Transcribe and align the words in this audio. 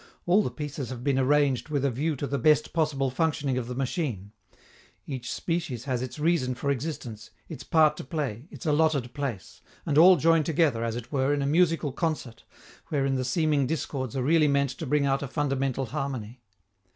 All 0.25 0.41
the 0.41 0.49
pieces 0.49 0.89
have 0.89 1.03
been 1.03 1.19
arranged 1.19 1.69
with 1.69 1.85
a 1.85 1.91
view 1.91 2.15
to 2.15 2.25
the 2.25 2.39
best 2.39 2.73
possible 2.73 3.11
functioning 3.11 3.59
of 3.59 3.67
the 3.67 3.75
machine. 3.75 4.31
Each 5.05 5.31
species 5.31 5.83
has 5.83 6.01
its 6.01 6.17
reason 6.17 6.55
for 6.55 6.71
existence, 6.71 7.29
its 7.47 7.63
part 7.63 7.97
to 7.97 8.03
play, 8.03 8.47
its 8.49 8.65
allotted 8.65 9.13
place; 9.13 9.61
and 9.85 9.99
all 9.99 10.15
join 10.17 10.43
together, 10.43 10.83
as 10.83 10.95
it 10.95 11.11
were, 11.11 11.35
in 11.35 11.43
a 11.43 11.45
musical 11.45 11.91
concert, 11.91 12.45
wherein 12.87 13.13
the 13.13 13.23
seeming 13.23 13.67
discords 13.67 14.15
are 14.15 14.23
really 14.23 14.47
meant 14.47 14.71
to 14.71 14.87
bring 14.87 15.05
out 15.05 15.21
a 15.21 15.27
fundamental 15.27 15.85
harmony. 15.85 16.41